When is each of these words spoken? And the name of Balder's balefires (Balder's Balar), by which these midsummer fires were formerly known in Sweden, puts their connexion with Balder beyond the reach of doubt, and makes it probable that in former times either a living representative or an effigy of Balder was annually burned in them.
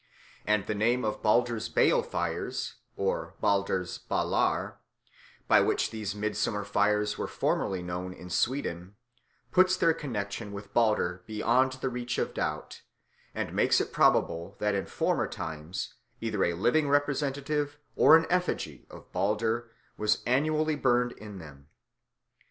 And 0.47 0.65
the 0.65 0.73
name 0.73 1.05
of 1.05 1.21
Balder's 1.21 1.69
balefires 1.69 2.73
(Balder's 2.97 3.99
Balar), 4.09 4.77
by 5.47 5.61
which 5.61 5.91
these 5.91 6.15
midsummer 6.15 6.63
fires 6.63 7.19
were 7.19 7.27
formerly 7.27 7.83
known 7.83 8.11
in 8.11 8.31
Sweden, 8.31 8.95
puts 9.51 9.77
their 9.77 9.93
connexion 9.93 10.53
with 10.53 10.73
Balder 10.73 11.21
beyond 11.27 11.73
the 11.73 11.89
reach 11.89 12.17
of 12.17 12.33
doubt, 12.33 12.81
and 13.35 13.53
makes 13.53 13.79
it 13.79 13.93
probable 13.93 14.55
that 14.57 14.73
in 14.73 14.87
former 14.87 15.27
times 15.27 15.93
either 16.19 16.43
a 16.45 16.55
living 16.55 16.89
representative 16.89 17.77
or 17.95 18.17
an 18.17 18.25
effigy 18.27 18.87
of 18.89 19.11
Balder 19.11 19.69
was 19.97 20.23
annually 20.25 20.75
burned 20.75 21.11
in 21.11 21.37
them. 21.37 21.67